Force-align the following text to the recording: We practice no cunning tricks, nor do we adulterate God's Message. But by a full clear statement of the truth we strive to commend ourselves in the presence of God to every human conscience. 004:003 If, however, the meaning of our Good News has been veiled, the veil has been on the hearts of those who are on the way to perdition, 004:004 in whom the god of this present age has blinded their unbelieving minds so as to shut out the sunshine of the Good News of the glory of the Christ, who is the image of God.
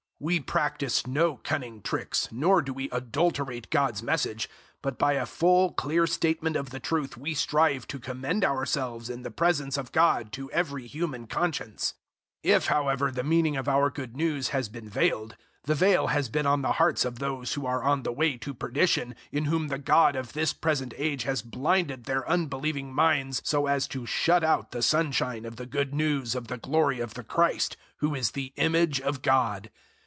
We 0.23 0.39
practice 0.39 1.07
no 1.07 1.37
cunning 1.37 1.81
tricks, 1.81 2.27
nor 2.31 2.61
do 2.61 2.73
we 2.73 2.91
adulterate 2.91 3.71
God's 3.71 4.03
Message. 4.03 4.47
But 4.83 4.99
by 4.99 5.13
a 5.13 5.25
full 5.25 5.71
clear 5.71 6.05
statement 6.05 6.55
of 6.55 6.69
the 6.69 6.79
truth 6.79 7.17
we 7.17 7.33
strive 7.33 7.87
to 7.87 7.97
commend 7.97 8.45
ourselves 8.45 9.09
in 9.09 9.23
the 9.23 9.31
presence 9.31 9.77
of 9.79 9.91
God 9.91 10.31
to 10.33 10.51
every 10.51 10.85
human 10.85 11.25
conscience. 11.25 11.95
004:003 12.45 12.51
If, 12.55 12.65
however, 12.67 13.09
the 13.09 13.23
meaning 13.23 13.57
of 13.57 13.67
our 13.67 13.89
Good 13.89 14.15
News 14.15 14.49
has 14.49 14.69
been 14.69 14.87
veiled, 14.87 15.37
the 15.63 15.73
veil 15.73 16.05
has 16.09 16.29
been 16.29 16.45
on 16.45 16.61
the 16.61 16.73
hearts 16.73 17.03
of 17.03 17.17
those 17.17 17.53
who 17.55 17.65
are 17.65 17.81
on 17.83 18.03
the 18.03 18.13
way 18.13 18.37
to 18.37 18.53
perdition, 18.53 19.15
004:004 19.33 19.37
in 19.39 19.45
whom 19.45 19.67
the 19.69 19.79
god 19.79 20.15
of 20.15 20.33
this 20.33 20.53
present 20.53 20.93
age 20.97 21.23
has 21.23 21.41
blinded 21.41 22.03
their 22.03 22.29
unbelieving 22.29 22.93
minds 22.93 23.41
so 23.43 23.65
as 23.65 23.87
to 23.87 24.05
shut 24.05 24.43
out 24.43 24.69
the 24.69 24.83
sunshine 24.83 25.45
of 25.45 25.55
the 25.55 25.65
Good 25.65 25.95
News 25.95 26.35
of 26.35 26.47
the 26.47 26.59
glory 26.59 26.99
of 26.99 27.15
the 27.15 27.23
Christ, 27.23 27.75
who 28.01 28.13
is 28.13 28.33
the 28.37 28.53
image 28.57 29.01
of 29.01 29.23
God. 29.23 29.71